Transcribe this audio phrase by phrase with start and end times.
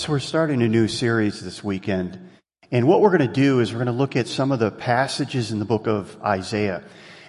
[0.00, 2.18] So, we're starting a new series this weekend.
[2.72, 4.70] And what we're going to do is we're going to look at some of the
[4.70, 6.82] passages in the book of Isaiah.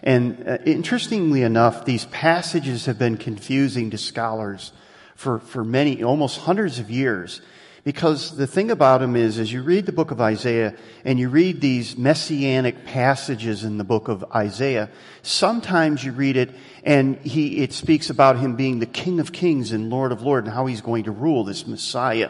[0.04, 4.72] And uh, interestingly enough, these passages have been confusing to scholars
[5.18, 7.42] for, for many, almost hundreds of years.
[7.84, 11.28] Because the thing about them is, as you read the book of Isaiah and you
[11.28, 14.90] read these messianic passages in the book of Isaiah,
[15.24, 16.52] sometimes you read it
[16.86, 20.48] and he, it speaks about him being the King of Kings and Lord of Lords
[20.48, 22.30] and how he's going to rule this Messiah.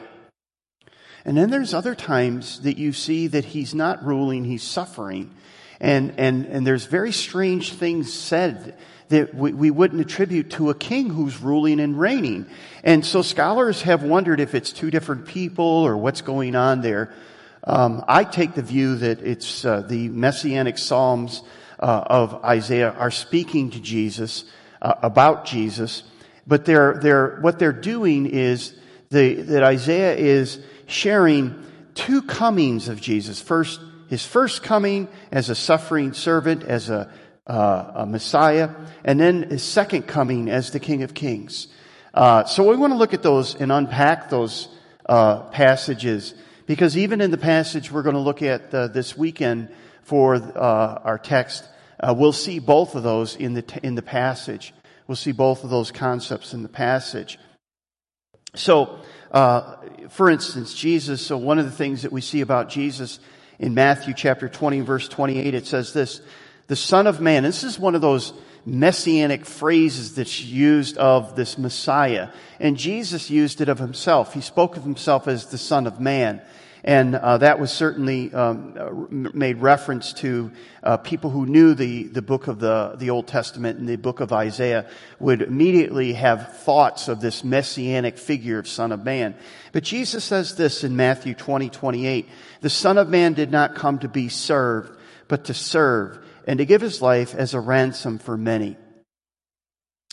[1.26, 5.32] And then there's other times that you see that he's not ruling, he's suffering.
[5.80, 8.76] And, and, and there's very strange things said
[9.10, 12.46] that we, we wouldn't attribute to a king who's ruling and reigning.
[12.84, 17.14] And so scholars have wondered if it's two different people or what's going on there.
[17.64, 21.44] Um, I take the view that it's uh, the messianic psalms
[21.80, 24.46] uh, of Isaiah are speaking to Jesus
[24.82, 26.04] uh, about Jesus,
[26.48, 28.74] but they're, they're, what they're doing is
[29.10, 30.60] the, that Isaiah is
[30.92, 33.42] sharing two comings of Jesus.
[33.42, 37.12] First, his first coming as a suffering servant, as a,
[37.48, 38.70] uh, a Messiah,
[39.04, 41.68] and then his second coming as the King of Kings.
[42.14, 44.68] Uh, so we want to look at those and unpack those
[45.08, 46.34] uh, passages
[46.66, 49.70] because even in the passage we're going to look at uh, this weekend
[50.04, 51.64] for uh, our text,
[52.00, 54.74] uh, we'll see both of those in the t- in the passage.
[55.08, 57.40] We'll see both of those concepts in the passage.
[58.56, 59.00] So
[59.32, 59.78] uh,
[60.10, 63.20] for instance, Jesus, so one of the things that we see about Jesus
[63.60, 66.22] in Matthew chapter 20, verse 28, it says this,
[66.68, 68.34] the Son of Man, this is one of those
[68.66, 72.30] messianic phrases that's used of this Messiah.
[72.60, 74.34] And Jesus used it of himself.
[74.34, 76.42] He spoke of himself as the Son of Man.
[76.84, 80.52] And uh, that was certainly um, made reference to
[80.82, 84.20] uh, people who knew the, the book of the, the Old Testament and the book
[84.20, 89.36] of Isaiah would immediately have thoughts of this messianic figure of Son of Man.
[89.74, 92.28] But Jesus says this in Matthew 20, 28.
[92.62, 96.18] The Son of Man did not come to be served, but to serve
[96.48, 98.76] and to give his life as a ransom for many.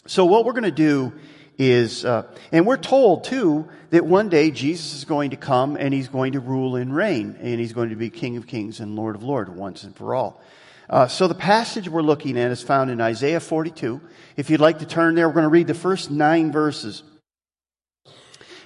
[0.07, 1.13] So what we're going to do
[1.59, 5.93] is, uh, and we're told too that one day Jesus is going to come and
[5.93, 8.95] he's going to rule and reign, and he's going to be King of Kings and
[8.95, 10.41] Lord of Lords once and for all.
[10.89, 14.01] Uh, so the passage we're looking at is found in Isaiah 42.
[14.37, 17.03] If you'd like to turn there, we're going to read the first nine verses.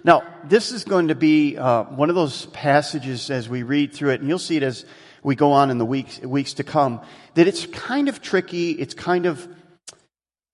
[0.04, 4.10] Now, this is going to be uh, one of those passages as we read through
[4.10, 4.84] it, and you'll see it as
[5.22, 7.00] we go on in the weeks weeks to come.
[7.34, 8.72] That it's kind of tricky.
[8.72, 9.48] It's kind of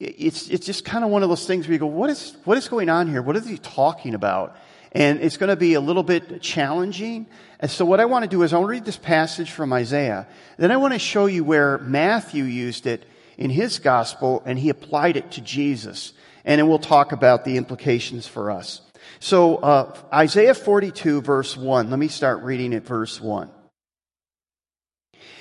[0.01, 2.57] it's, it's just kind of one of those things where you go, what is, what
[2.57, 3.21] is going on here?
[3.21, 4.57] What is he talking about?
[4.93, 7.27] And it's going to be a little bit challenging.
[7.61, 9.73] And so what I want to do is I want to read this passage from
[9.73, 10.29] Isaiah.
[10.57, 13.05] Then I want to show you where Matthew used it
[13.37, 16.13] in his gospel and he applied it to Jesus.
[16.45, 18.81] And then we'll talk about the implications for us.
[19.21, 21.91] So, uh, Isaiah 42 verse 1.
[21.91, 23.51] Let me start reading at verse 1.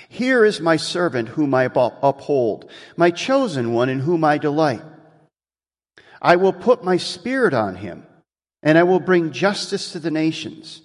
[0.08, 4.82] Here is my servant whom I uphold, my chosen one in whom I delight.
[6.20, 8.06] I will put my spirit on him,
[8.62, 10.82] and I will bring justice to the nations.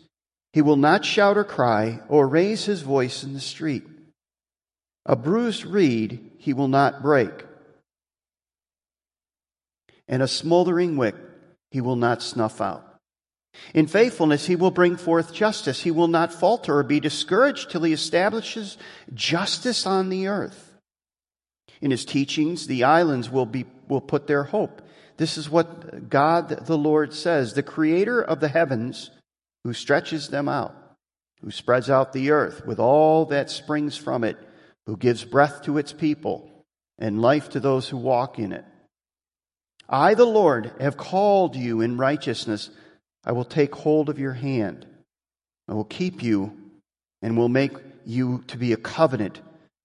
[0.51, 3.83] He will not shout or cry or raise his voice in the street.
[5.05, 7.31] A bruised reed he will not break,
[10.07, 11.15] and a smoldering wick
[11.71, 12.92] he will not snuff out.
[13.73, 15.81] In faithfulness, he will bring forth justice.
[15.81, 18.77] He will not falter or be discouraged till he establishes
[19.13, 20.73] justice on the earth.
[21.81, 24.81] In his teachings, the islands will, be, will put their hope.
[25.17, 29.11] This is what God the Lord says, the creator of the heavens,
[29.63, 30.75] who stretches them out,
[31.41, 34.37] who spreads out the earth with all that springs from it,
[34.85, 36.49] who gives breath to its people
[36.97, 38.65] and life to those who walk in it.
[39.87, 42.69] I, the Lord, have called you in righteousness.
[43.25, 44.85] I will take hold of your hand.
[45.67, 46.57] I will keep you
[47.21, 47.73] and will make
[48.05, 49.39] you to be a covenant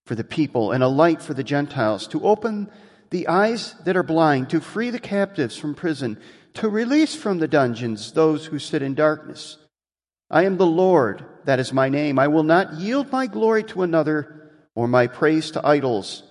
[0.06, 2.70] for the people and a light for the Gentiles, to open
[3.10, 6.18] the eyes that are blind, to free the captives from prison,
[6.54, 9.58] to release from the dungeons those who sit in darkness.
[10.30, 12.18] I am the Lord, that is my name.
[12.18, 16.22] I will not yield my glory to another or my praise to idols.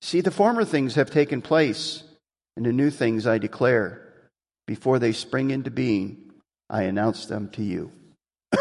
[0.00, 2.02] See, the former things have taken place,
[2.56, 4.05] and the new things I declare.
[4.66, 6.32] Before they spring into being,
[6.68, 7.92] I announce them to you.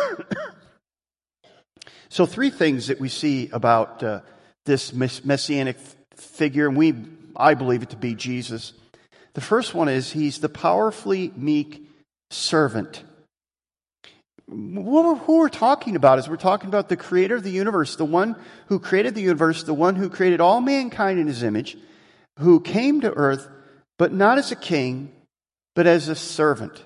[2.10, 4.22] so, three things that we see about uh,
[4.66, 5.78] this messianic
[6.16, 6.94] figure, and we,
[7.36, 8.74] I believe it to be Jesus.
[9.34, 11.88] The first one is he's the powerfully meek
[12.30, 13.04] servant.
[14.48, 18.36] Who we're talking about is we're talking about the creator of the universe, the one
[18.68, 21.78] who created the universe, the one who created all mankind in his image,
[22.40, 23.48] who came to earth,
[23.98, 25.12] but not as a king,
[25.76, 26.84] but as a servant.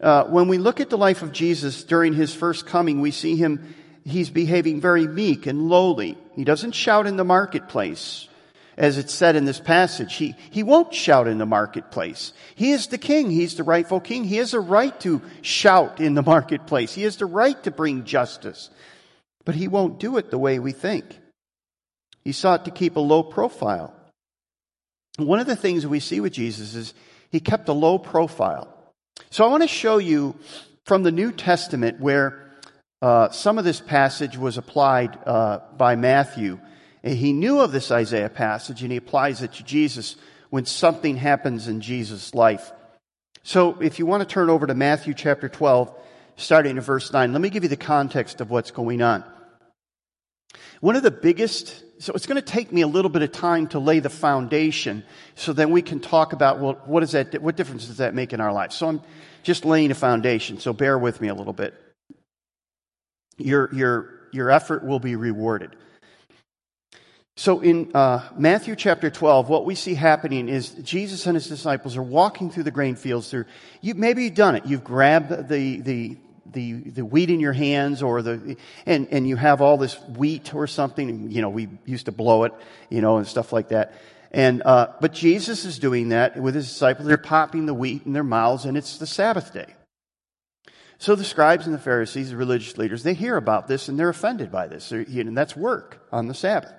[0.00, 3.36] Uh, when we look at the life of Jesus during his first coming, we see
[3.36, 3.74] him,
[4.04, 6.16] he's behaving very meek and lowly.
[6.34, 8.28] He doesn't shout in the marketplace,
[8.76, 10.14] as it's said in this passage.
[10.14, 12.32] He, he won't shout in the marketplace.
[12.54, 13.28] He is the king.
[13.28, 14.22] He's the rightful king.
[14.22, 16.94] He has a right to shout in the marketplace.
[16.94, 18.70] He has the right to bring justice.
[19.44, 21.04] But he won't do it the way we think.
[22.22, 23.94] He sought to keep a low profile.
[25.16, 26.94] One of the things we see with Jesus is
[27.30, 28.74] he kept a low profile.
[29.30, 30.36] So I want to show you
[30.84, 32.50] from the New Testament where
[33.02, 36.58] uh, some of this passage was applied uh, by Matthew.
[37.02, 40.16] And he knew of this Isaiah passage and he applies it to Jesus
[40.50, 42.72] when something happens in Jesus' life.
[43.42, 45.94] So if you want to turn over to Matthew chapter 12,
[46.36, 49.24] starting in verse 9, let me give you the context of what's going on.
[50.80, 53.66] One of the biggest so it's going to take me a little bit of time
[53.68, 55.04] to lay the foundation
[55.34, 58.32] so then we can talk about, well, what is that, what difference does that make
[58.32, 58.76] in our lives?
[58.76, 59.02] So I'm
[59.42, 61.74] just laying a foundation, so bear with me a little bit.
[63.36, 65.74] Your, your, your effort will be rewarded.
[67.36, 71.96] So in uh, Matthew chapter 12, what we see happening is Jesus and his disciples
[71.96, 73.30] are walking through the grain fields.
[73.30, 73.44] Through,
[73.80, 74.66] you, maybe you've done it.
[74.66, 76.16] You've grabbed the, the,
[76.52, 78.56] the, the wheat in your hands or the,
[78.86, 81.30] and, and you have all this wheat or something.
[81.30, 82.52] You know, we used to blow it,
[82.90, 83.94] you know, and stuff like that.
[84.30, 87.08] And, uh, but Jesus is doing that with his disciples.
[87.08, 89.74] They're popping the wheat in their mouths and it's the Sabbath day.
[90.98, 94.08] So the scribes and the Pharisees, the religious leaders, they hear about this and they're
[94.08, 94.90] offended by this.
[94.90, 96.72] And that's work on the Sabbath.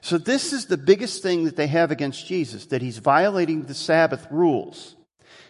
[0.00, 3.74] So this is the biggest thing that they have against Jesus, that he's violating the
[3.74, 4.96] Sabbath rules.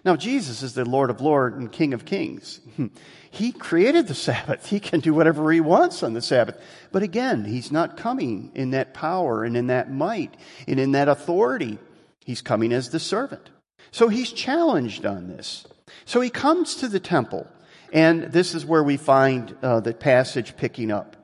[0.05, 2.61] Now, Jesus is the Lord of Lords and King of Kings.
[3.33, 4.67] He created the Sabbath.
[4.67, 6.61] He can do whatever he wants on the Sabbath.
[6.91, 10.37] But again, he's not coming in that power and in that might
[10.67, 11.79] and in that authority.
[12.25, 13.49] He's coming as the servant.
[13.93, 15.65] So he's challenged on this.
[16.05, 17.47] So he comes to the temple,
[17.93, 21.17] and this is where we find uh, the passage picking up.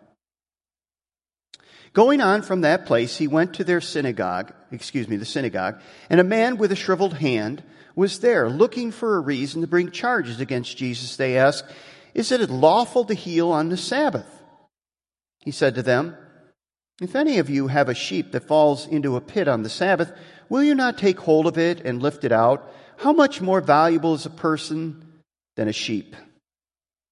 [1.93, 5.81] Going on from that place, he went to their synagogue, excuse me, the synagogue,
[6.11, 7.62] and a man with a shriveled hand
[7.96, 11.16] was there, looking for a reason to bring charges against Jesus.
[11.16, 11.64] They asked,
[12.16, 14.43] is it lawful to heal on the Sabbath?
[15.40, 16.16] He said to them,
[16.98, 20.12] If any of you have a sheep that falls into a pit on the Sabbath,
[20.48, 22.72] will you not take hold of it and lift it out?
[22.96, 25.20] How much more valuable is a person
[25.56, 26.16] than a sheep?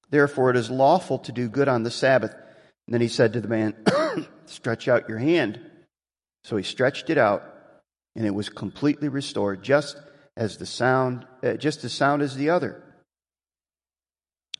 [0.09, 2.33] Therefore, it is lawful to do good on the Sabbath.
[2.33, 3.75] And then he said to the man,
[4.47, 5.59] Stretch out your hand.
[6.43, 7.43] So he stretched it out,
[8.15, 9.97] and it was completely restored, just
[10.37, 12.81] as the sound, uh, just as sound as the other.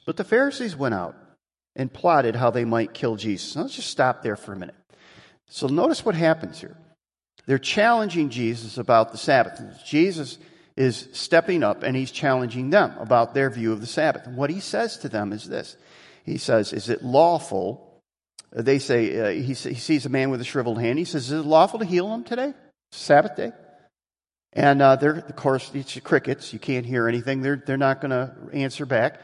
[0.06, 1.16] But the Pharisees went out
[1.76, 3.56] and plotted how they might kill Jesus.
[3.56, 4.76] Now, let's just stop there for a minute.
[5.48, 6.78] So notice what happens here.
[7.46, 9.62] They're challenging Jesus about the Sabbath.
[9.86, 10.38] Jesus
[10.76, 14.26] is stepping up and he's challenging them about their view of the Sabbath.
[14.26, 15.78] And what he says to them is this.
[16.24, 18.02] He says, is it lawful?
[18.52, 20.98] They say, uh, he, he, sees a man with a shriveled hand.
[20.98, 22.54] He says, is it lawful to heal him today?
[22.92, 23.52] Sabbath day?
[24.56, 26.54] And uh, they're, of course, it's crickets.
[26.54, 27.42] You can't hear anything.
[27.42, 29.20] They're, they're not going to answer back.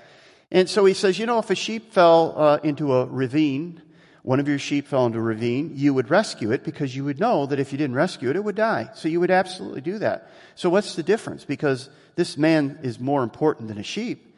[0.51, 3.81] And so he says, you know, if a sheep fell uh, into a ravine,
[4.23, 7.19] one of your sheep fell into a ravine, you would rescue it because you would
[7.19, 8.89] know that if you didn't rescue it, it would die.
[8.93, 10.29] So you would absolutely do that.
[10.55, 11.45] So what's the difference?
[11.45, 14.37] Because this man is more important than a sheep.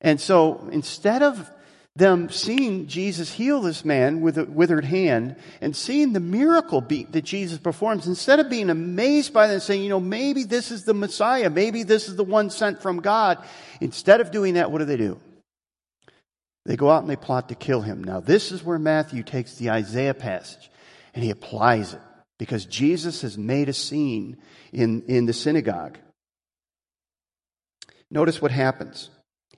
[0.00, 1.48] And so instead of
[1.94, 7.24] them seeing Jesus heal this man with a withered hand and seeing the miracle that
[7.24, 10.84] Jesus performs, instead of being amazed by that and saying, you know, maybe this is
[10.84, 13.44] the Messiah, maybe this is the one sent from God,
[13.80, 15.20] instead of doing that, what do they do?
[16.64, 18.04] They go out and they plot to kill him.
[18.04, 20.70] Now, this is where Matthew takes the Isaiah passage
[21.12, 22.00] and he applies it
[22.38, 24.38] because Jesus has made a scene
[24.72, 25.98] in, in the synagogue.
[28.10, 29.10] Notice what happens.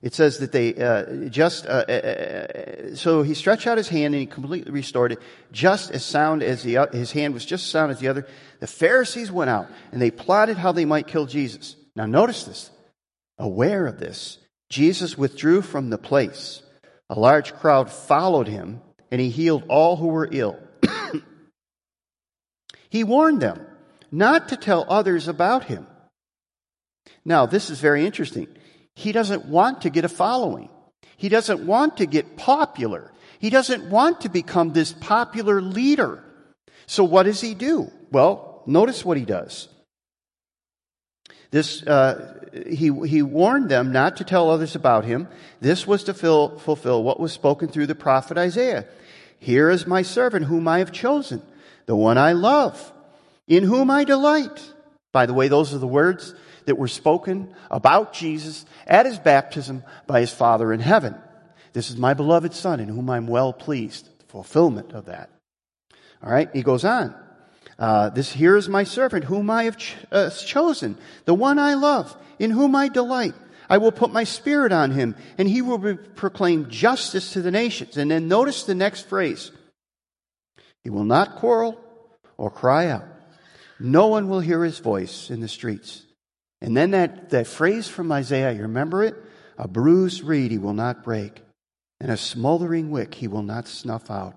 [0.05, 4.13] It says that they uh, just, uh, uh, uh so he stretched out his hand
[4.13, 5.19] and he completely restored it,
[5.51, 8.27] just as sound as the, his hand was just as sound as the other.
[8.59, 11.75] The Pharisees went out and they plotted how they might kill Jesus.
[11.95, 12.69] Now, notice this.
[13.39, 14.37] Aware of this,
[14.69, 16.61] Jesus withdrew from the place.
[17.09, 20.59] A large crowd followed him, and he healed all who were ill.
[22.89, 23.65] he warned them
[24.11, 25.87] not to tell others about him.
[27.25, 28.47] Now, this is very interesting.
[28.95, 30.69] He doesn't want to get a following.
[31.17, 33.11] He doesn't want to get popular.
[33.39, 36.23] He doesn't want to become this popular leader.
[36.87, 37.91] So what does he do?
[38.11, 39.67] Well, notice what he does.
[41.51, 45.27] This, uh, he, he warned them not to tell others about him.
[45.61, 48.85] This was to fill, fulfill what was spoken through the prophet Isaiah.
[49.39, 51.41] Here is my servant whom I have chosen,
[51.85, 52.91] the one I love,
[53.47, 54.71] in whom I delight.
[55.11, 56.33] By the way, those are the words
[56.65, 61.15] that were spoken about Jesus at his baptism by his Father in heaven.
[61.73, 64.09] This is my beloved Son in whom I'm well pleased.
[64.19, 65.29] The fulfillment of that.
[66.23, 67.15] All right, he goes on.
[67.77, 71.73] Uh, this here is my servant whom I have ch- uh, chosen, the one I
[71.73, 73.33] love, in whom I delight.
[73.69, 77.97] I will put my spirit on him, and he will proclaim justice to the nations.
[77.97, 79.51] And then notice the next phrase.
[80.83, 81.79] He will not quarrel
[82.37, 83.05] or cry out.
[83.79, 86.04] No one will hear his voice in the streets.
[86.61, 89.15] And then that, that phrase from Isaiah, you remember it?
[89.57, 91.41] A bruised reed he will not break,
[91.99, 94.35] and a smoldering wick he will not snuff out,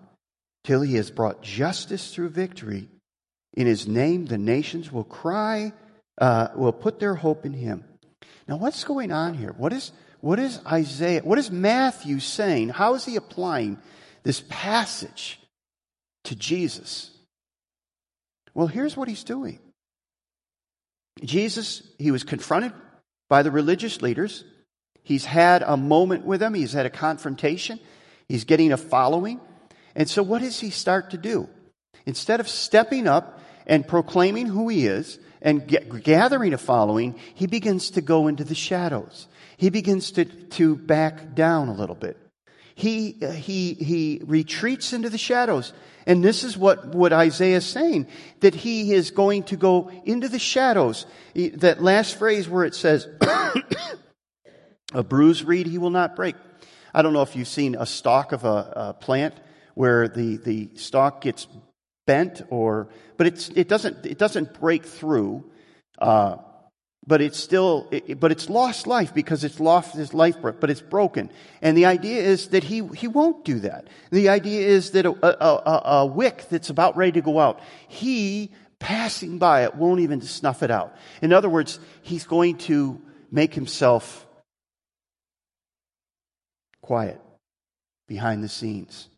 [0.65, 2.89] till he has brought justice through victory.
[3.55, 5.73] In his name, the nations will cry,
[6.21, 7.85] uh, will put their hope in him.
[8.47, 9.55] Now, what's going on here?
[9.57, 12.71] What is, what is Isaiah, what is Matthew saying?
[12.71, 13.79] How is he applying
[14.23, 15.41] this passage
[16.25, 17.11] to Jesus?
[18.55, 19.61] Well, here's what he's doing.
[21.25, 22.73] Jesus, he was confronted
[23.29, 24.45] by the religious leaders.
[25.03, 26.55] He's had a moment with them.
[26.55, 27.81] He's had a confrontation.
[28.29, 29.41] He's getting a following.
[29.95, 31.49] And so what does he start to do?
[32.07, 35.67] Instead of stepping up and proclaiming who he is and
[36.03, 39.29] gathering a following, he begins to go into the shadows.
[39.57, 42.17] He begins to, to back down a little bit.
[42.75, 45.73] He, he, he retreats into the shadows.
[46.09, 48.07] And this is what, what Isaiah is saying,
[48.41, 51.05] that he is going to go into the shadows.
[51.35, 53.07] That last phrase where it says,
[54.95, 56.35] a bruised reed he will not break.
[56.95, 59.35] I don't know if you've seen a stalk of a, a plant
[59.75, 61.47] where the, the stalk gets
[62.07, 62.89] bent or,
[63.19, 65.45] but it's, it doesn't, it doesn't break through.
[65.99, 66.39] Uh,
[67.09, 71.31] but it's still, but it's lost life because it's lost his life, but it's broken.
[71.63, 73.89] And the idea is that he, he won't do that.
[74.11, 77.61] The idea is that a, a, a, a wick that's about ready to go out,
[77.89, 80.95] he, passing by it, won't even snuff it out.
[81.23, 83.01] In other words, he's going to
[83.33, 84.27] make himself
[86.83, 87.19] quiet
[88.07, 89.09] behind the scenes.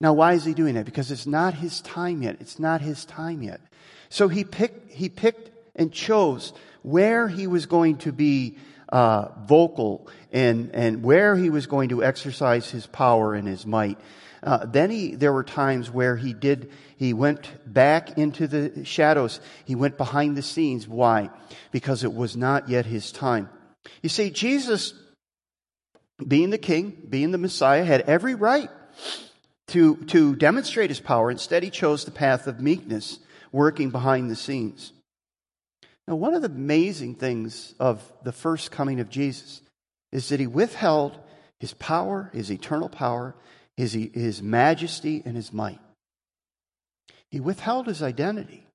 [0.00, 0.84] Now, why is he doing that?
[0.84, 2.36] Because it's not his time yet.
[2.38, 3.60] It's not his time yet.
[4.08, 8.58] So he picked, he picked and chose where he was going to be
[8.90, 13.98] uh, vocal and, and where he was going to exercise his power and his might.
[14.42, 19.40] Uh, then he, there were times where he did, he went back into the shadows.
[19.64, 20.86] He went behind the scenes.
[20.86, 21.30] Why?
[21.72, 23.48] Because it was not yet his time.
[24.02, 24.94] You see, Jesus,
[26.26, 28.70] being the king, being the Messiah, had every right
[29.68, 31.30] to, to demonstrate his power.
[31.30, 33.18] Instead, he chose the path of meekness,
[33.50, 34.92] working behind the scenes.
[36.08, 39.60] Now, one of the amazing things of the first coming of Jesus
[40.10, 41.18] is that he withheld
[41.60, 43.36] his power, his eternal power,
[43.76, 45.80] his, his majesty, and his might.
[47.30, 48.66] He withheld his identity.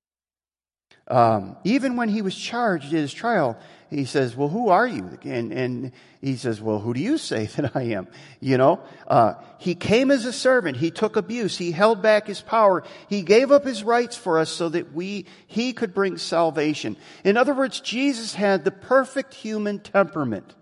[1.08, 3.58] Um, even when he was charged in his trial,
[3.94, 5.18] he says, Well, who are you?
[5.22, 8.08] And, and he says, Well, who do you say that I am?
[8.40, 10.76] You know, uh, he came as a servant.
[10.76, 11.56] He took abuse.
[11.56, 12.82] He held back his power.
[13.08, 16.96] He gave up his rights for us so that we, he could bring salvation.
[17.22, 20.54] In other words, Jesus had the perfect human temperament.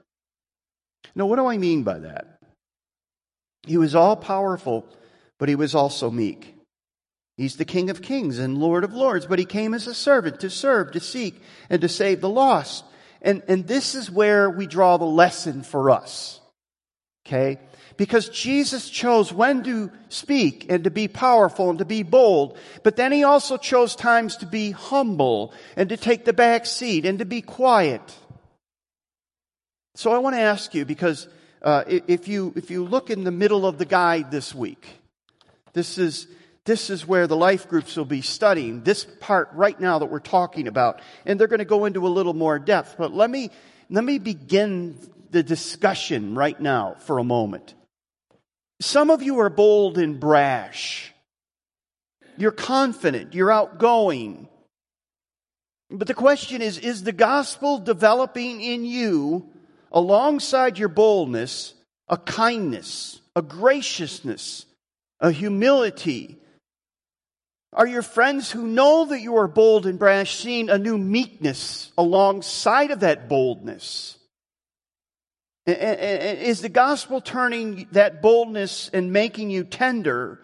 [1.15, 2.39] Now, what do I mean by that?
[3.67, 4.87] He was all powerful,
[5.39, 6.55] but he was also meek.
[7.39, 10.41] He's the King of kings and Lord of lords, but he came as a servant
[10.41, 12.85] to serve, to seek, and to save the lost.
[13.23, 16.41] And, and this is where we draw the lesson for us.
[17.25, 17.59] Okay?
[17.97, 22.97] Because Jesus chose when to speak and to be powerful and to be bold, but
[22.97, 27.21] then he also chose times to be humble and to take the back seat and
[27.21, 28.02] to be quiet.
[29.95, 31.29] So I want to ask you because
[31.61, 34.87] uh, if you if you look in the middle of the guide this week,
[35.75, 36.26] this is
[36.64, 40.21] this is where the life groups will be studying this part right now that we're
[40.21, 41.00] talking about.
[41.26, 42.97] And they're going to go into a little more depth.
[42.97, 43.50] But let me,
[43.90, 44.97] let me begin
[45.31, 47.75] the discussion right now for a moment.
[48.81, 51.12] Some of you are bold and brash.
[52.37, 53.35] You're confident.
[53.35, 54.49] You're outgoing.
[55.90, 59.49] But the question is, is the gospel developing in you
[59.90, 61.75] alongside your boldness
[62.09, 64.66] a kindness, a graciousness,
[65.21, 66.37] a humility,
[67.73, 71.93] are your friends who know that you are bold and brash seeing a new meekness
[71.97, 74.19] alongside of that boldness?
[75.67, 80.41] Is the gospel turning that boldness and making you tender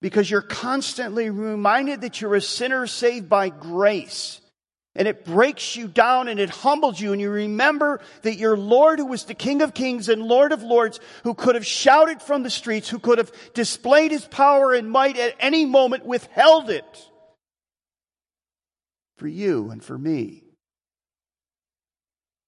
[0.00, 4.40] because you're constantly reminded that you're a sinner saved by grace?
[4.94, 7.12] And it breaks you down and it humbles you.
[7.12, 10.62] And you remember that your Lord, who was the King of Kings and Lord of
[10.62, 14.90] Lords, who could have shouted from the streets, who could have displayed his power and
[14.90, 17.08] might at any moment, withheld it
[19.16, 20.42] for you and for me.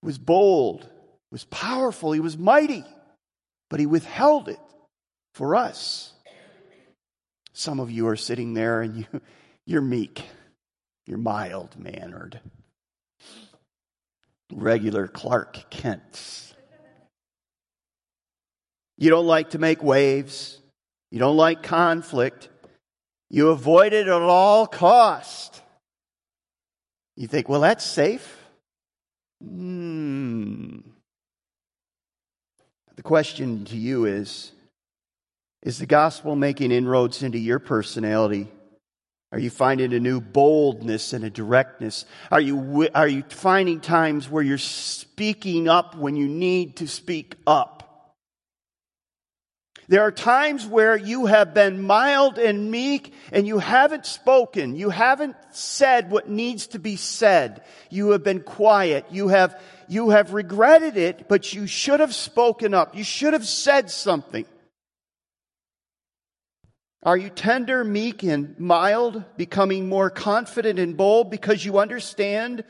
[0.03, 0.87] was bold,
[1.31, 2.85] was powerful, he was mighty,
[3.71, 4.59] but he withheld it
[5.33, 6.13] for us.
[7.55, 9.07] Some of you are sitting there and you,
[9.67, 10.25] you're meek,
[11.07, 12.41] you're mild mannered,
[14.53, 16.55] regular Clark Kent.
[18.97, 20.61] You don't like to make waves.
[21.11, 22.49] You don't like conflict.
[23.31, 25.61] You avoid it at all cost.
[27.17, 28.39] You think, well, that's safe.
[29.43, 30.79] Hmm.
[32.97, 34.53] The question to you is
[35.63, 38.49] Is the gospel making inroads into your personality?
[39.35, 42.05] Are you finding a new boldness and a directness?
[42.31, 47.35] Are you, are you finding times where you're speaking up when you need to speak
[47.45, 48.15] up?
[49.89, 54.77] There are times where you have been mild and meek and you haven't spoken.
[54.77, 57.65] You haven't said what needs to be said.
[57.91, 59.05] You have been quiet.
[59.11, 62.97] You have, you have regretted it, but you should have spoken up.
[62.97, 64.47] You should have said something.
[67.05, 72.65] Are you tender, meek, and mild, becoming more confident and bold because you understand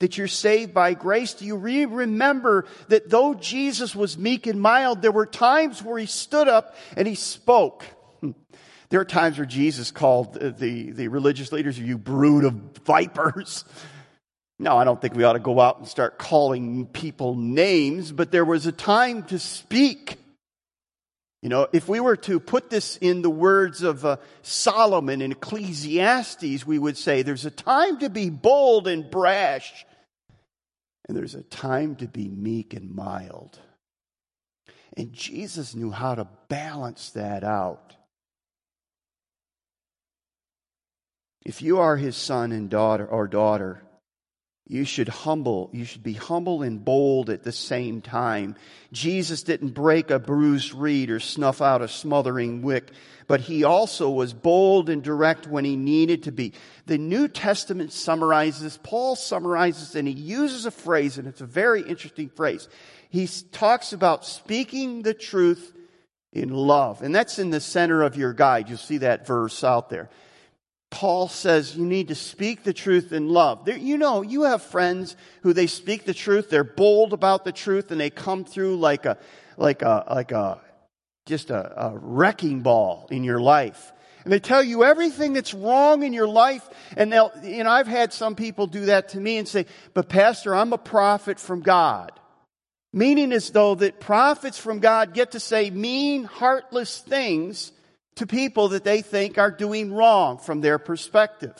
[0.00, 1.34] that you're saved by grace?
[1.34, 5.98] Do you re- remember that though Jesus was meek and mild, there were times where
[5.98, 7.84] he stood up and he spoke?
[8.20, 8.32] Hmm.
[8.88, 13.64] There are times where Jesus called the, the religious leaders, you brood of vipers.
[14.58, 18.30] No, I don't think we ought to go out and start calling people names, but
[18.30, 20.16] there was a time to speak.
[21.42, 25.32] You know, if we were to put this in the words of uh, Solomon in
[25.32, 29.84] Ecclesiastes, we would say there's a time to be bold and brash,
[31.06, 33.58] and there's a time to be meek and mild.
[34.96, 37.94] And Jesus knew how to balance that out.
[41.44, 43.82] If you are his son and daughter or daughter,
[44.68, 48.56] you should humble, you should be humble and bold at the same time.
[48.92, 52.90] Jesus didn't break a bruised reed or snuff out a smothering wick,
[53.28, 56.52] but he also was bold and direct when he needed to be.
[56.86, 61.82] The New Testament summarizes, Paul summarizes, and he uses a phrase, and it's a very
[61.82, 62.68] interesting phrase.
[63.08, 65.72] He talks about speaking the truth
[66.32, 67.02] in love.
[67.02, 68.68] And that's in the center of your guide.
[68.68, 70.10] You'll see that verse out there.
[70.90, 73.64] Paul says you need to speak the truth in love.
[73.64, 77.52] There, you know, you have friends who they speak the truth, they're bold about the
[77.52, 79.18] truth, and they come through like a,
[79.56, 80.60] like a, like a,
[81.26, 83.92] just a, a wrecking ball in your life.
[84.24, 86.68] And they tell you everything that's wrong in your life.
[86.96, 90.08] And they'll, you know, I've had some people do that to me and say, but
[90.08, 92.10] pastor, I'm a prophet from God.
[92.92, 97.70] Meaning as though that prophets from God get to say mean, heartless things
[98.16, 101.54] to people that they think are doing wrong from their perspective.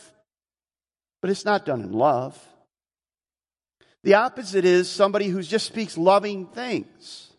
[1.23, 2.39] But it's not done in love.
[4.05, 7.31] The opposite is somebody who just speaks loving things.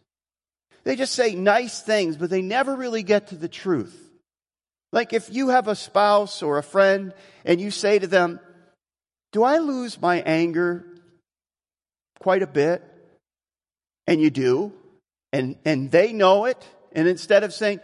[0.84, 4.08] They just say nice things, but they never really get to the truth.
[4.92, 7.14] Like if you have a spouse or a friend
[7.46, 8.40] and you say to them,
[9.32, 10.86] Do I lose my anger
[12.20, 12.84] quite a bit?
[14.06, 14.74] And you do.
[15.34, 16.66] And, and they know it.
[16.94, 17.82] And instead of saying,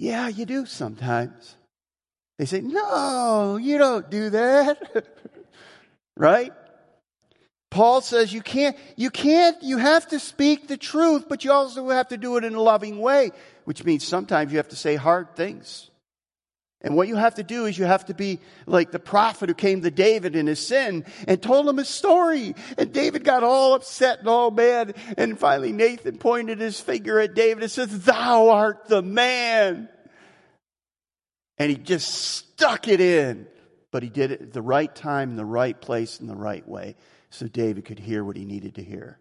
[0.00, 1.56] yeah, you do sometimes.
[2.38, 5.06] They say, No, you don't do that.
[6.16, 6.54] right?
[7.70, 11.90] Paul says you can't, you can't, you have to speak the truth, but you also
[11.90, 13.30] have to do it in a loving way,
[13.64, 15.89] which means sometimes you have to say hard things.
[16.82, 19.54] And what you have to do is you have to be like the prophet who
[19.54, 22.54] came to David in his sin and told him his story.
[22.78, 24.96] And David got all upset and all mad.
[25.18, 29.90] And finally Nathan pointed his finger at David and said, Thou art the man.
[31.58, 33.46] And he just stuck it in.
[33.90, 36.66] But he did it at the right time, in the right place, in the right
[36.66, 36.96] way.
[37.28, 39.18] So David could hear what he needed to hear.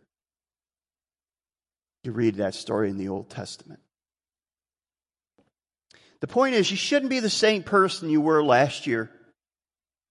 [2.03, 3.81] You read that story in the Old Testament.
[6.21, 9.09] The point is, you shouldn't be the same person you were last year.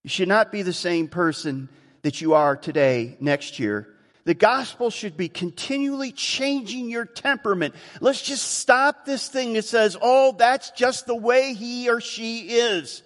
[0.05, 1.69] You should not be the same person
[2.03, 3.89] that you are today, next year.
[4.25, 7.75] The gospel should be continually changing your temperament.
[8.01, 12.41] Let's just stop this thing that says, oh, that's just the way he or she
[12.41, 13.03] is.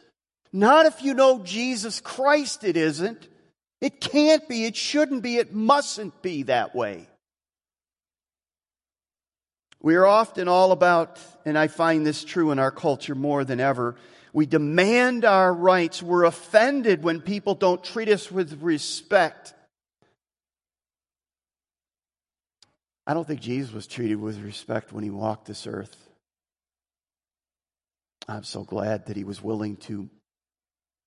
[0.53, 3.29] Not if you know Jesus Christ, it isn't.
[3.81, 7.09] It can't be, it shouldn't be, it mustn't be that way.
[9.83, 13.59] We are often all about, and I find this true in our culture more than
[13.59, 13.97] ever,
[14.33, 16.03] we demand our rights.
[16.03, 19.53] We're offended when people don't treat us with respect.
[23.07, 25.97] I don't think Jesus was treated with respect when he walked this earth.
[28.29, 30.09] I'm so glad that he was willing to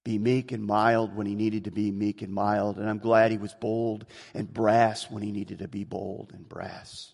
[0.04, 2.78] be meek and mild when he needed to be meek and mild.
[2.78, 6.48] And I'm glad he was bold and brass when he needed to be bold and
[6.48, 7.14] brass.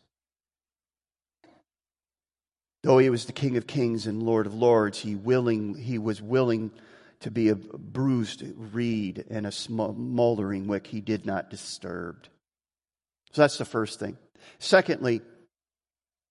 [2.84, 6.22] Though he was the King of Kings and Lord of Lords, he, willing, he was
[6.22, 6.72] willing
[7.20, 12.26] to be a bruised reed and a smoldering wick he did not disturb.
[13.32, 14.18] So that's the first thing.
[14.58, 15.22] Secondly,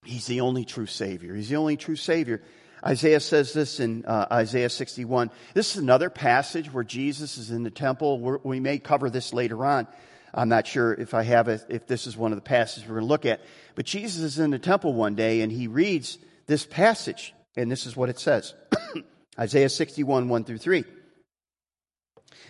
[0.05, 1.35] he's the only true Savior.
[1.35, 2.43] He's the only true Savior.
[2.85, 5.31] Isaiah says this in uh, Isaiah 61.
[5.55, 8.19] This is another passage where Jesus is in the temple.
[8.19, 9.87] We're, we may cover this later on.
[10.33, 12.97] I'm not sure if I have it, if this is one of the passages we're
[12.97, 13.41] going to look at.
[13.75, 16.19] But Jesus is in the temple one day and he reads
[16.51, 18.55] this passage, and this is what it says
[19.39, 20.85] Isaiah 61, 1 through 3.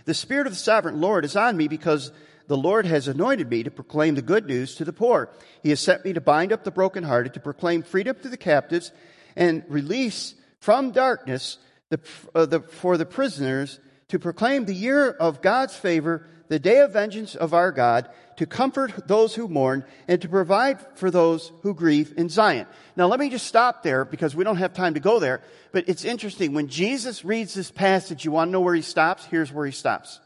[0.06, 2.10] The Spirit of the Sovereign Lord is on me because
[2.46, 5.30] the Lord has anointed me to proclaim the good news to the poor.
[5.62, 8.90] He has sent me to bind up the brokenhearted, to proclaim freedom to the captives,
[9.36, 11.58] and release from darkness
[11.90, 12.00] the,
[12.34, 16.92] uh, the, for the prisoners, to proclaim the year of God's favor, the day of
[16.92, 21.72] vengeance of our God, to comfort those who mourn, and to provide for those who
[21.72, 22.66] grieve in Zion.
[22.96, 25.88] Now let me just stop there because we don't have time to go there, but
[25.88, 26.52] it's interesting.
[26.52, 29.24] When Jesus reads this passage, you want to know where he stops?
[29.26, 30.18] Here's where he stops.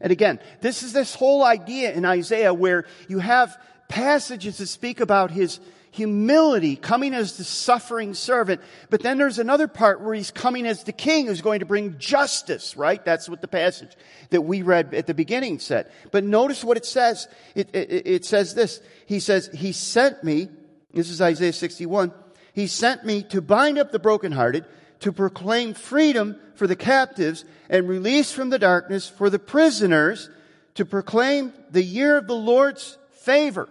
[0.00, 5.00] And again, this is this whole idea in Isaiah where you have passages that speak
[5.00, 5.58] about his
[5.90, 8.60] humility, coming as the suffering servant.
[8.90, 11.98] But then there's another part where he's coming as the king who's going to bring
[11.98, 13.04] justice, right?
[13.04, 13.96] That's what the passage
[14.30, 15.90] that we read at the beginning said.
[16.12, 17.28] But notice what it says.
[17.54, 18.80] It, it, it says this.
[19.06, 20.48] He says, He sent me,
[20.94, 22.12] this is Isaiah 61,
[22.52, 24.64] He sent me to bind up the brokenhearted,
[25.00, 30.30] to proclaim freedom for the captives and release from the darkness for the prisoners,
[30.74, 33.68] to proclaim the year of the Lord's favor.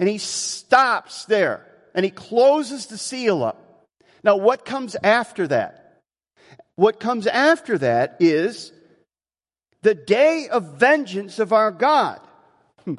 [0.00, 3.86] And he stops there and he closes the seal up.
[4.24, 6.02] Now, what comes after that?
[6.74, 8.72] What comes after that is
[9.82, 12.18] the day of vengeance of our God.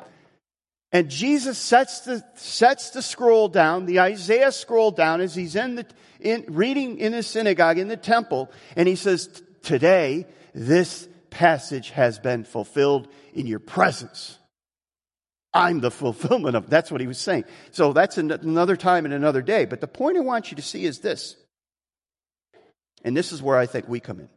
[0.93, 5.75] And Jesus sets the, sets the scroll down, the Isaiah scroll down as he's in
[5.75, 5.85] the,
[6.19, 12.19] in, reading in the synagogue, in the temple, and he says, today, this passage has
[12.19, 14.37] been fulfilled in your presence.
[15.53, 17.45] I'm the fulfillment of, that's what he was saying.
[17.71, 19.65] So that's another time and another day.
[19.65, 21.35] But the point I want you to see is this.
[23.03, 24.29] And this is where I think we come in.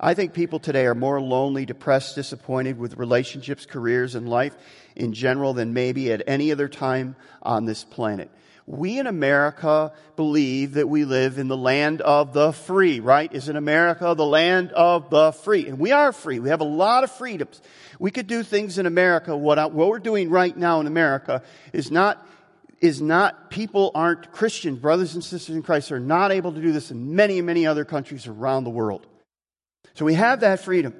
[0.00, 4.54] I think people today are more lonely, depressed, disappointed with relationships, careers, and life
[4.94, 8.30] in general than maybe at any other time on this planet
[8.68, 13.32] we in America believe that we live in the land of the free, right?
[13.32, 15.66] Isn't America the land of the free?
[15.68, 16.38] And we are free.
[16.38, 17.62] We have a lot of freedoms.
[17.98, 19.34] We could do things in America.
[19.34, 22.26] What, I, what we're doing right now in America is not,
[22.82, 26.70] is not, people aren't Christians, brothers and sisters in Christ are not able to do
[26.70, 29.06] this in many, many other countries around the world.
[29.94, 30.94] So we have that freedom.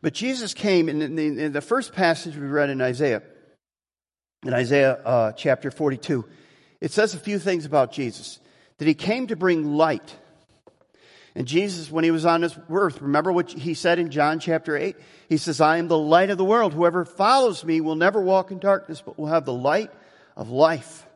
[0.00, 3.22] But Jesus came in the, in the first passage we read in Isaiah
[4.44, 6.24] in Isaiah uh, chapter 42.
[6.80, 8.38] It says a few things about Jesus
[8.78, 10.16] that he came to bring light.
[11.34, 14.76] And Jesus, when he was on this earth, remember what he said in John chapter
[14.76, 14.96] 8?
[15.28, 16.72] He says, I am the light of the world.
[16.72, 19.90] Whoever follows me will never walk in darkness, but will have the light
[20.36, 21.06] of life.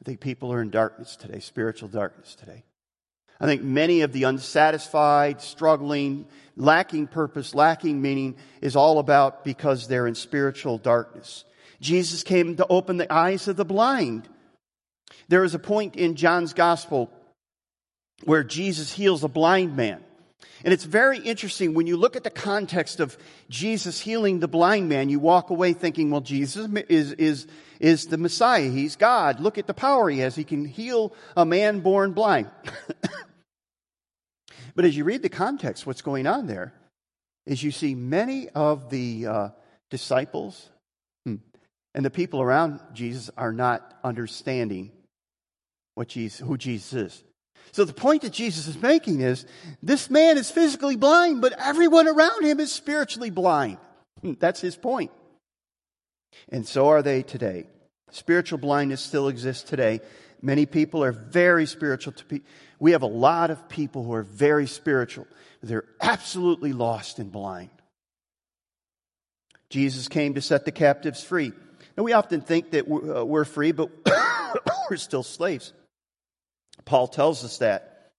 [0.00, 2.64] I think people are in darkness today, spiritual darkness today.
[3.40, 9.86] I think many of the unsatisfied, struggling, lacking purpose, lacking meaning is all about because
[9.86, 11.44] they're in spiritual darkness.
[11.82, 14.28] Jesus came to open the eyes of the blind.
[15.28, 17.10] There is a point in John's gospel
[18.24, 20.02] where Jesus heals a blind man.
[20.64, 23.18] And it's very interesting when you look at the context of
[23.50, 27.48] Jesus healing the blind man, you walk away thinking, well, Jesus is, is,
[27.80, 28.68] is the Messiah.
[28.68, 29.40] He's God.
[29.40, 30.36] Look at the power he has.
[30.36, 32.48] He can heal a man born blind.
[34.76, 36.72] but as you read the context, what's going on there
[37.44, 39.48] is you see many of the uh,
[39.90, 40.68] disciples
[41.94, 44.92] and the people around Jesus are not understanding
[45.94, 47.24] what Jesus, who Jesus is.
[47.72, 49.46] So the point that Jesus is making is
[49.82, 53.78] this man is physically blind, but everyone around him is spiritually blind.
[54.22, 55.10] That's his point.
[56.48, 57.66] And so are they today.
[58.10, 60.00] Spiritual blindness still exists today.
[60.42, 62.12] Many people are very spiritual.
[62.14, 62.40] To pe-
[62.78, 65.26] we have a lot of people who are very spiritual.
[65.62, 67.70] They're absolutely lost and blind.
[69.70, 71.52] Jesus came to set the captives free.
[71.96, 73.90] And we often think that uh, we're free, but
[74.90, 75.72] we're still slaves.
[76.84, 78.10] Paul tells us that.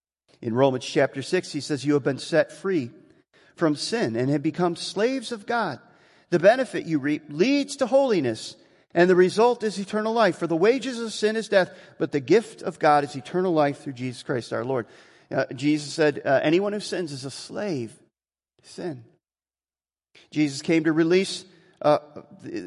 [0.41, 2.91] In Romans chapter 6, he says, You have been set free
[3.55, 5.79] from sin and have become slaves of God.
[6.31, 8.55] The benefit you reap leads to holiness,
[8.93, 10.38] and the result is eternal life.
[10.38, 13.81] For the wages of sin is death, but the gift of God is eternal life
[13.81, 14.88] through Jesus Christ our Lord.
[15.31, 17.97] Uh, Jesus said, uh, anyone who sins is a slave
[18.62, 19.03] to sin.
[20.31, 21.45] Jesus came to release
[21.84, 22.00] uh,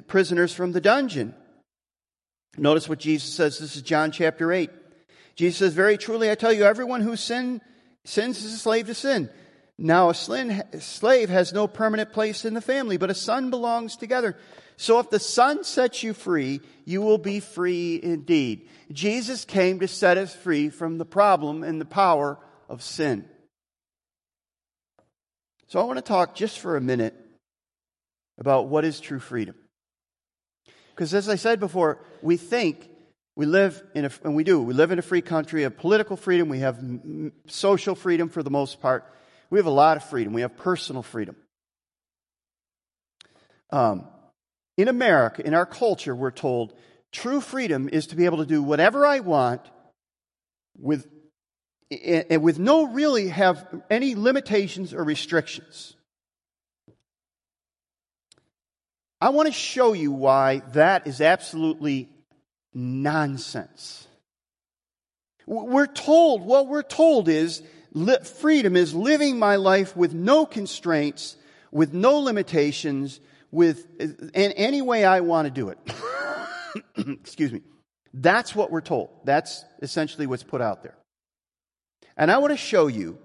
[0.07, 1.35] prisoners from the dungeon.
[2.57, 3.59] Notice what Jesus says.
[3.59, 4.71] This is John chapter 8.
[5.35, 7.61] Jesus says, Very truly, I tell you, everyone who sin,
[8.05, 9.31] sins is a slave to sin.
[9.79, 14.37] Now, a slave has no permanent place in the family, but a son belongs together.
[14.79, 18.69] So if the son sets you free, you will be free indeed.
[18.91, 22.39] Jesus came to set us free from the problem and the power
[22.71, 23.27] of sin.
[25.67, 27.15] So I want to talk just for a minute
[28.39, 29.55] about what is true freedom.
[30.95, 32.89] Because as I said before, we think
[33.35, 36.17] we live in a, and we do, we live in a free country, of political
[36.17, 36.83] freedom, we have
[37.49, 39.05] social freedom for the most part.
[39.51, 40.33] We have a lot of freedom.
[40.33, 41.37] We have personal freedom.
[43.71, 44.07] Um,
[44.77, 46.73] in America, in our culture, we're told
[47.13, 49.63] true freedom is to be able to do whatever I want
[50.79, 51.07] with,
[51.91, 55.96] and with no really have any limitations or restrictions.
[59.21, 62.09] I want to show you why that is absolutely
[62.75, 64.07] nonsense.
[65.47, 67.63] We're told, what we're told is
[68.25, 71.37] freedom is living my life with no constraints,
[71.71, 75.79] with no limitations, with in any way I want to do it.
[77.23, 77.63] Excuse me.
[78.13, 79.11] That's what we're told.
[79.25, 80.97] That's essentially what's put out there.
[82.17, 83.19] And I want to show you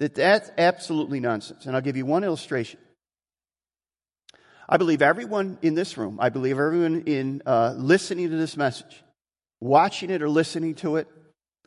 [0.00, 1.66] that that's absolutely nonsense.
[1.66, 2.80] And I'll give you one illustration.
[4.68, 9.02] I believe everyone in this room, I believe everyone in uh, listening to this message,
[9.60, 11.08] watching it or listening to it,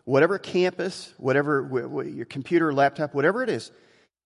[0.06, 3.72] whatever campus, whatever your computer, laptop, whatever it is,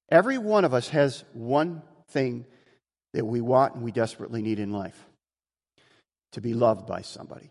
[0.09, 2.45] every one of us has one thing
[3.13, 5.05] that we want and we desperately need in life
[6.31, 7.49] to be loved by somebody.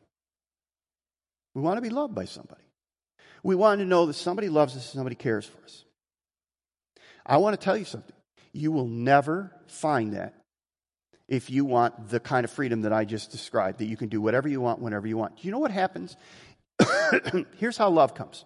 [1.55, 2.63] We want to be loved by somebody.
[3.43, 5.85] We want to know that somebody loves us, somebody cares for us.
[7.27, 8.17] I want to tell you something.
[8.53, 10.35] You will never find that
[11.31, 14.21] if you want the kind of freedom that I just described, that you can do
[14.21, 15.37] whatever you want whenever you want.
[15.37, 16.17] Do you know what happens?
[17.57, 18.45] Here's how love comes.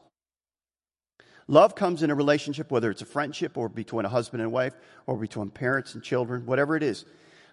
[1.49, 4.75] Love comes in a relationship, whether it's a friendship or between a husband and wife
[5.07, 7.07] or between parents and children, whatever it is.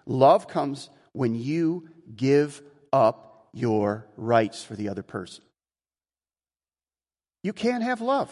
[0.06, 5.42] Love comes when you give up your rights for the other person.
[7.42, 8.30] You can't have love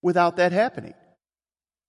[0.00, 0.94] without that happening.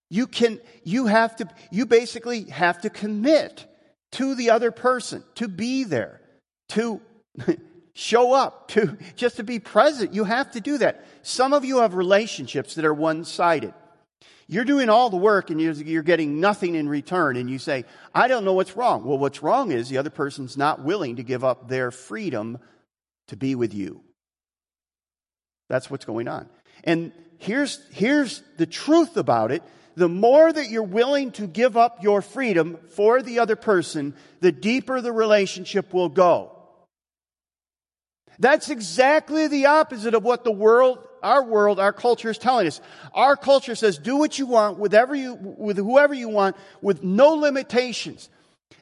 [0.09, 3.67] You can, you have to, you basically have to commit
[4.13, 6.21] to the other person, to be there,
[6.69, 7.01] to
[7.93, 10.13] show up, to just to be present.
[10.13, 11.05] You have to do that.
[11.23, 13.73] Some of you have relationships that are one sided.
[14.47, 18.27] You're doing all the work and you're, getting nothing in return, and you say, I
[18.27, 19.05] don't know what's wrong.
[19.05, 22.59] Well, what's wrong is the other person's not willing to give up their freedom
[23.29, 24.01] to be with you.
[25.69, 26.49] That's what's going on.
[26.83, 29.63] And here's, here's the truth about it
[29.95, 34.51] the more that you're willing to give up your freedom for the other person, the
[34.51, 36.51] deeper the relationship will go.
[38.39, 42.81] That's exactly the opposite of what the world, our world, our culture is telling us.
[43.13, 47.29] Our culture says, do what you want with, you, with whoever you want with no
[47.29, 48.29] limitations.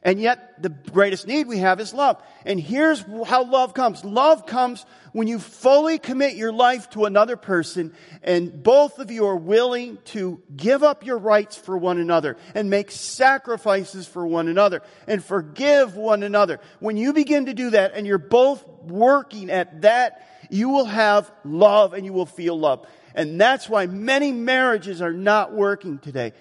[0.02, 2.20] And yet, the greatest need we have is love.
[2.44, 4.04] And here's how love comes.
[4.04, 9.26] Love comes when you fully commit your life to another person and both of you
[9.26, 14.48] are willing to give up your rights for one another and make sacrifices for one
[14.48, 16.60] another and forgive one another.
[16.80, 21.30] When you begin to do that and you're both working at that, you will have
[21.44, 22.86] love and you will feel love.
[23.14, 26.32] And that's why many marriages are not working today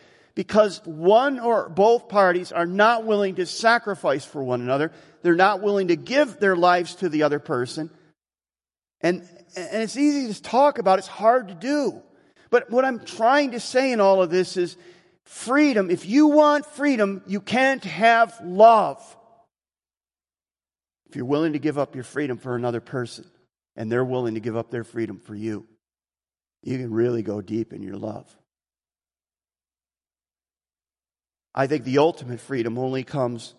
[0.41, 4.91] because one or both parties are not willing to sacrifice for one another.
[5.21, 7.91] They're not willing to give their lives to the other person.
[9.01, 9.21] And,
[9.56, 12.01] and it's easy to talk about, it's hard to do.
[12.49, 14.77] But what I'm trying to say in all of this is
[15.25, 15.91] freedom.
[15.91, 18.99] If you want freedom, you can't have love.
[21.08, 23.30] If you're willing to give up your freedom for another person
[23.75, 25.67] and they're willing to give up their freedom for you,
[26.63, 28.36] you can really go deep in your love.
[31.53, 33.53] I think the ultimate freedom only comes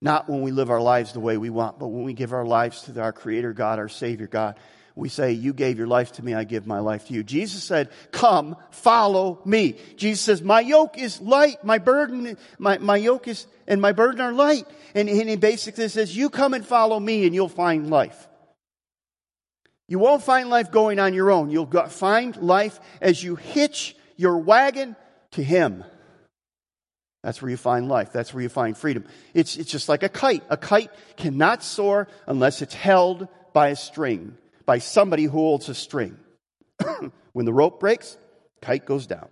[0.00, 2.44] not when we live our lives the way we want, but when we give our
[2.44, 4.56] lives to our Creator God, our Savior God.
[4.94, 7.22] We say, You gave your life to me, I give my life to you.
[7.22, 9.76] Jesus said, Come, follow me.
[9.96, 14.20] Jesus says, My yoke is light, my burden, my, my yoke is, and my burden
[14.20, 14.66] are light.
[14.94, 18.28] And, and he basically says, You come and follow me, and you'll find life.
[19.88, 21.50] You won't find life going on your own.
[21.50, 24.96] You'll find life as you hitch your wagon
[25.32, 25.82] to Him.
[27.22, 28.12] That's where you find life.
[28.12, 29.04] That's where you find freedom.
[29.34, 30.44] It's, it's just like a kite.
[30.50, 35.74] A kite cannot soar unless it's held by a string, by somebody who holds a
[35.74, 36.16] string.
[37.32, 38.16] when the rope breaks,
[38.60, 39.28] Kite goes down.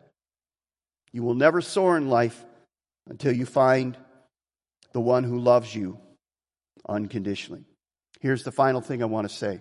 [1.12, 2.44] You will never soar in life
[3.09, 3.96] until you find
[4.92, 5.99] the one who loves you
[6.88, 7.64] unconditionally.
[8.20, 9.61] Here's the final thing I want to say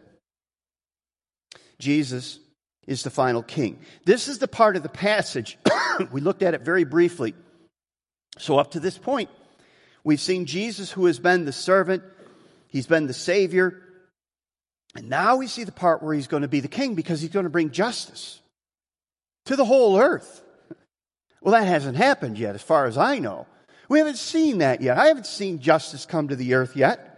[1.80, 2.40] Jesus
[2.88, 3.80] is the final king.
[4.06, 5.58] This is the part of the passage,
[6.12, 7.34] we looked at it very briefly.
[8.38, 9.30] So, up to this point,
[10.04, 12.04] we've seen Jesus who has been the servant,
[12.68, 13.82] he's been the Savior,
[14.96, 17.32] and now we see the part where he's going to be the king because he's
[17.32, 18.40] going to bring justice
[19.46, 20.42] to the whole earth.
[21.42, 23.46] Well, that hasn't happened yet, as far as I know.
[23.88, 24.98] We haven't seen that yet.
[24.98, 27.12] I haven't seen justice come to the earth yet.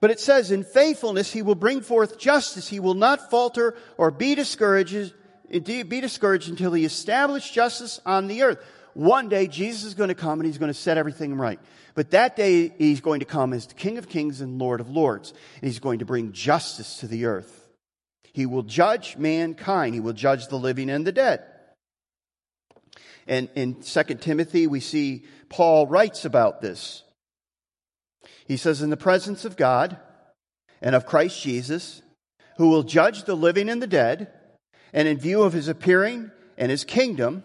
[0.00, 2.68] But it says, in faithfulness, he will bring forth justice.
[2.68, 5.12] He will not falter or be discouraged,
[5.50, 8.64] be discouraged until he establish justice on the earth.
[8.94, 11.60] One day, Jesus is going to come and he's going to set everything right.
[11.94, 14.90] But that day, he's going to come as the King of Kings and Lord of
[14.90, 15.32] Lords.
[15.60, 17.68] And he's going to bring justice to the earth.
[18.32, 19.94] He will judge mankind.
[19.94, 21.44] He will judge the living and the dead.
[23.26, 27.02] And in 2 Timothy, we see Paul writes about this.
[28.46, 29.98] He says, In the presence of God
[30.82, 32.02] and of Christ Jesus,
[32.56, 34.32] who will judge the living and the dead,
[34.92, 37.44] and in view of his appearing and his kingdom,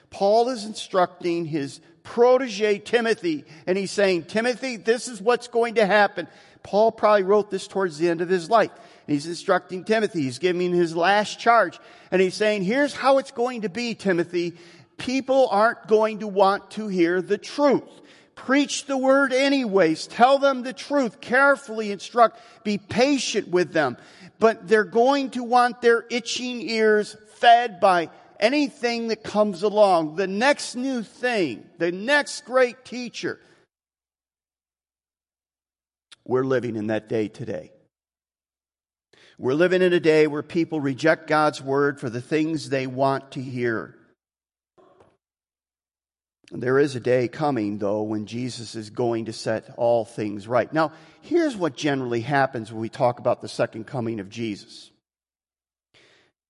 [0.11, 5.85] Paul is instructing his protege Timothy, and he's saying, Timothy, this is what's going to
[5.85, 6.27] happen.
[6.63, 8.71] Paul probably wrote this towards the end of his life.
[9.07, 10.21] And He's instructing Timothy.
[10.23, 11.79] He's giving his last charge.
[12.11, 14.53] And he's saying, here's how it's going to be, Timothy.
[14.97, 17.83] People aren't going to want to hear the truth.
[18.35, 20.07] Preach the word anyways.
[20.07, 21.21] Tell them the truth.
[21.21, 22.39] Carefully instruct.
[22.63, 23.97] Be patient with them.
[24.39, 28.09] But they're going to want their itching ears fed by
[28.41, 30.15] anything that comes along.
[30.15, 31.65] The next new thing.
[31.77, 33.39] The next great teacher.
[36.25, 37.71] We're living in that day today.
[39.37, 43.31] We're living in a day where people reject God's word for the things they want
[43.31, 43.95] to hear.
[46.51, 50.71] There is a day coming, though, when Jesus is going to set all things right.
[50.71, 54.90] Now, here's what generally happens when we talk about the second coming of Jesus.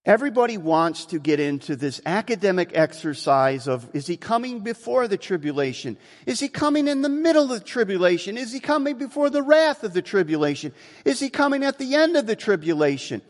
[0.04, 5.96] Everybody wants to get into this academic exercise of is he coming before the tribulation?
[6.26, 8.36] Is he coming in the middle of the tribulation?
[8.36, 10.74] Is he coming before the wrath of the tribulation?
[11.06, 13.22] Is he coming at the end of the tribulation?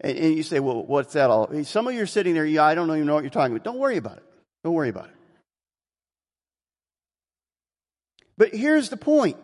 [0.00, 1.62] And, and you say, well, what's that all?
[1.64, 3.64] Some of you are sitting there, yeah, I don't even know what you're talking about.
[3.64, 4.24] Don't worry about it.
[4.62, 5.14] Don't worry about it.
[8.38, 9.36] But here's the point.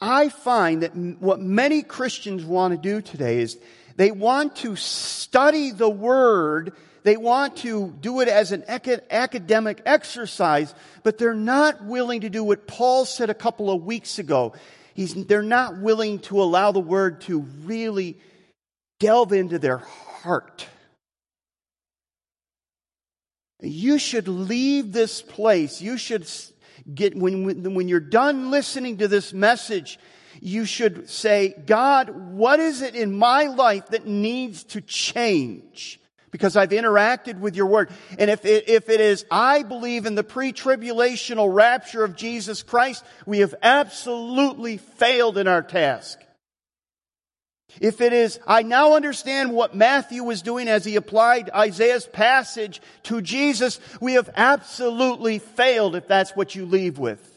[0.00, 3.56] I find that what many Christians want to do today is
[4.00, 10.74] they want to study the Word, they want to do it as an academic exercise,
[11.02, 14.54] but they're not willing to do what Paul said a couple of weeks ago.
[14.94, 18.16] He's, they're not willing to allow the Word to really
[19.00, 20.66] delve into their heart.
[23.60, 25.82] You should leave this place.
[25.82, 26.26] You should
[26.94, 29.98] get, when, when you're done listening to this message,
[30.40, 36.00] you should say, God, what is it in my life that needs to change?
[36.30, 37.90] Because I've interacted with your word.
[38.18, 43.04] And if it, if it is, I believe in the pre-tribulational rapture of Jesus Christ,
[43.26, 46.18] we have absolutely failed in our task.
[47.80, 52.80] If it is, I now understand what Matthew was doing as he applied Isaiah's passage
[53.04, 57.29] to Jesus, we have absolutely failed if that's what you leave with.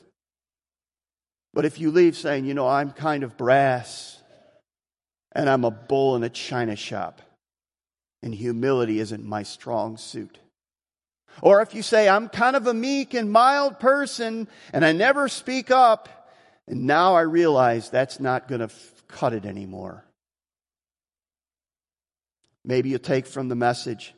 [1.53, 4.19] But if you leave saying, you know, I'm kind of brass
[5.33, 7.21] and I'm a bull in a china shop
[8.23, 10.39] and humility isn't my strong suit.
[11.41, 15.27] Or if you say, I'm kind of a meek and mild person and I never
[15.27, 16.29] speak up
[16.67, 20.05] and now I realize that's not going to f- cut it anymore.
[22.65, 24.13] Maybe you take from the message.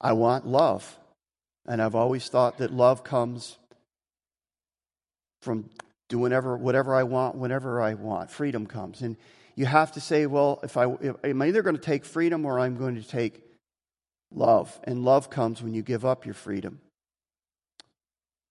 [0.00, 0.98] I want love.
[1.66, 3.58] And I've always thought that love comes
[5.42, 5.70] from
[6.08, 8.30] doing whatever, whatever I want, whenever I want.
[8.30, 9.00] Freedom comes.
[9.00, 9.16] And
[9.54, 12.58] you have to say, well, if I, if, I'm either going to take freedom or
[12.58, 13.42] I'm going to take
[14.32, 14.78] love.
[14.84, 16.80] And love comes when you give up your freedom.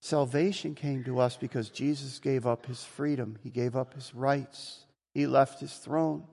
[0.01, 4.85] Salvation came to us because Jesus gave up his freedom, he gave up his rights.
[5.13, 6.23] He left his throne.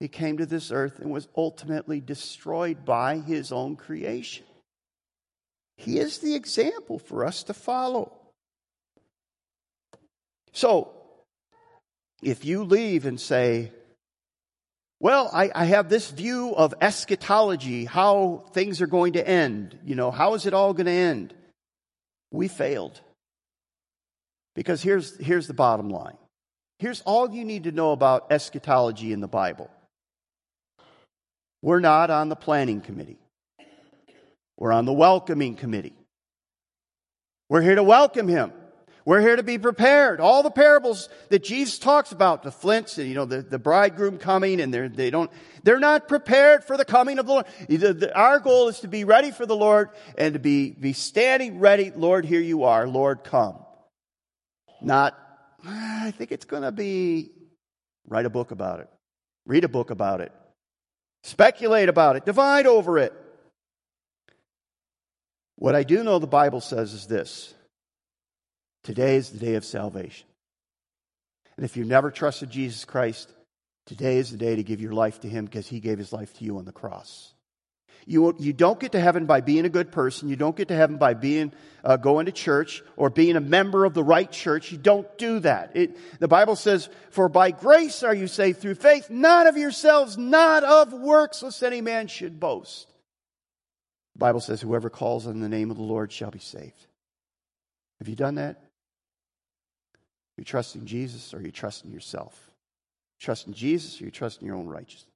[0.00, 4.44] He came to this earth and was ultimately destroyed by his own creation.
[5.76, 8.15] He is the example for us to follow.
[10.56, 10.90] So,
[12.22, 13.72] if you leave and say,
[15.00, 19.78] well, I, I, have this view of eschatology, how things are going to end.
[19.84, 21.34] You know, how is it all going to end?
[22.30, 22.98] We failed.
[24.54, 26.16] Because here's, here's the bottom line.
[26.78, 29.70] Here's all you need to know about eschatology in the Bible.
[31.60, 33.18] We're not on the planning committee.
[34.56, 35.98] We're on the welcoming committee.
[37.50, 38.52] We're here to welcome him.
[39.06, 40.20] We're here to be prepared.
[40.20, 44.18] All the parables that Jesus talks about, the flints, and you know, the, the bridegroom
[44.18, 45.30] coming and they're, they don't,
[45.62, 47.46] they're not prepared for the coming of the Lord.
[47.68, 50.92] The, the, our goal is to be ready for the Lord and to be, be
[50.92, 51.92] standing ready.
[51.94, 52.88] Lord, here you are.
[52.88, 53.64] Lord, come.
[54.82, 55.16] Not,
[55.64, 57.30] ah, I think it's going to be,
[58.08, 58.88] write a book about it.
[59.46, 60.32] Read a book about it.
[61.22, 62.26] Speculate about it.
[62.26, 63.12] Divide over it.
[65.54, 67.54] What I do know the Bible says is this
[68.86, 70.28] Today is the day of salvation.
[71.56, 73.28] And if you've never trusted Jesus Christ,
[73.84, 76.32] today is the day to give your life to Him because He gave His life
[76.34, 77.34] to you on the cross.
[78.06, 80.28] You, you don't get to heaven by being a good person.
[80.28, 83.84] You don't get to heaven by being uh, going to church or being a member
[83.84, 84.70] of the right church.
[84.70, 85.72] You don't do that.
[85.74, 90.16] It, the Bible says, "For by grace are you saved through faith, not of yourselves,
[90.16, 92.86] not of works, lest any man should boast."
[94.14, 96.86] The Bible says, "Whoever calls on the name of the Lord shall be saved."
[97.98, 98.62] Have you done that?
[100.36, 102.50] Are you trusting Jesus or are you trusting yourself?
[103.20, 105.06] Trusting Jesus or you trusting your own righteousness?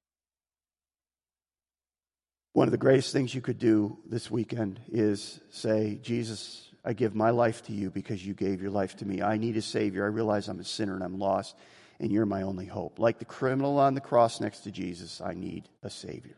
[2.53, 7.15] One of the greatest things you could do this weekend is say, Jesus, I give
[7.15, 9.21] my life to you because you gave your life to me.
[9.21, 10.03] I need a Savior.
[10.03, 11.55] I realize I'm a sinner and I'm lost,
[11.99, 12.99] and you're my only hope.
[12.99, 16.35] Like the criminal on the cross next to Jesus, I need a Savior.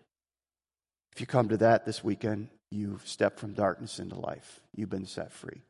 [1.13, 4.59] If you come to that this weekend, you've stepped from darkness into life.
[4.75, 5.63] You've been set free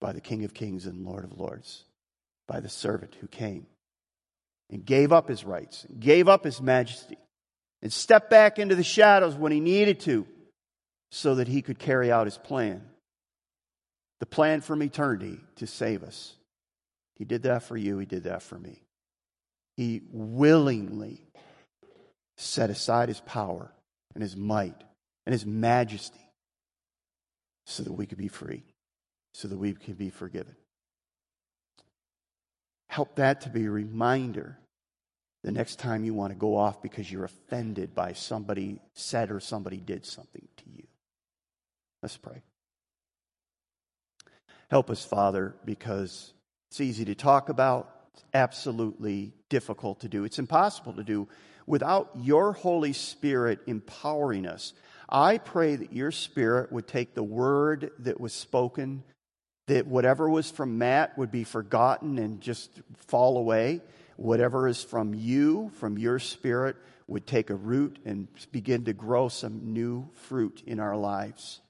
[0.00, 1.84] by the King of Kings and Lord of Lords
[2.50, 3.64] by the servant who came
[4.70, 7.16] and gave up his rights, gave up his majesty,
[7.80, 10.26] and stepped back into the shadows when he needed to
[11.12, 12.82] so that he could carry out his plan.
[14.18, 16.34] The plan from eternity to save us.
[17.14, 18.82] He did that for you, he did that for me.
[19.76, 21.22] He willingly
[22.36, 23.70] set aside his power
[24.14, 24.82] and his might
[25.24, 26.18] and his majesty
[27.64, 28.64] so that we could be free,
[29.34, 30.56] so that we could be forgiven.
[32.90, 34.58] Help that to be a reminder
[35.44, 39.38] the next time you want to go off because you're offended by somebody said or
[39.38, 40.82] somebody did something to you.
[42.02, 42.42] Let's pray.
[44.72, 46.32] Help us, Father, because
[46.68, 50.24] it's easy to talk about, it's absolutely difficult to do.
[50.24, 51.28] It's impossible to do
[51.68, 54.72] without your Holy Spirit empowering us.
[55.08, 59.04] I pray that your Spirit would take the word that was spoken
[59.70, 63.80] that whatever was from Matt would be forgotten and just fall away.
[64.16, 66.74] Whatever is from you, from your spirit,
[67.06, 71.60] would take a root and begin to grow some new fruit in our lives.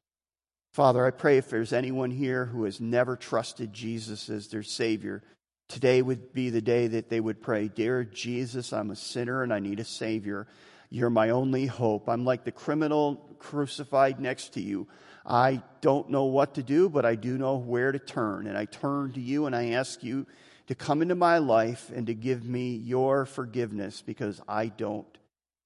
[0.73, 5.23] Father, I pray if there's anyone here who has never trusted Jesus as their Savior,
[5.69, 9.53] today would be the day that they would pray, Dear Jesus, I'm a sinner and
[9.53, 10.47] I need a Savior.
[10.89, 12.09] You're my only hope.
[12.09, 14.89] I'm like the criminal crucified next to you.
[15.25, 18.47] I don't know what to do, but I do know where to turn.
[18.47, 20.27] And I turn to you and I ask you
[20.67, 25.07] to come into my life and to give me your forgiveness because I don't,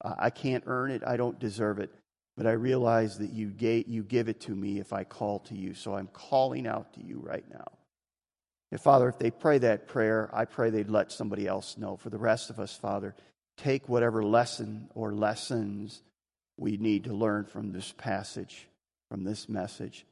[0.02, 1.02] I can't earn it.
[1.07, 1.90] I don't deserve it.
[2.36, 5.55] But I realize that you, gave, you give it to me if I call to
[5.55, 5.74] you.
[5.74, 7.70] So I'm calling out to you right now.
[8.72, 11.96] And Father, if they pray that prayer, I pray they'd let somebody else know.
[11.96, 13.14] For the rest of us, Father,
[13.57, 16.02] take whatever lesson or lessons
[16.57, 18.66] we need to learn from this passage
[19.11, 20.07] from this message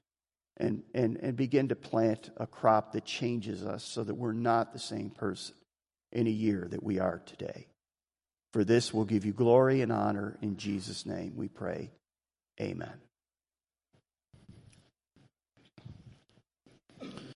[0.57, 4.73] and, and, and begin to plant a crop that changes us so that we're not
[4.73, 5.55] the same person
[6.13, 7.67] in a year that we are today.
[8.53, 10.37] For this will give you glory and honor.
[10.43, 11.91] In Jesus' name we pray.
[12.61, 13.02] Amen.